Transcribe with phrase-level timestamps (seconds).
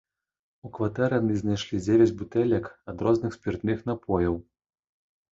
[0.67, 4.33] У кватэры яны знайшлі дзевяць бутэлек ад розных спіртных напояў.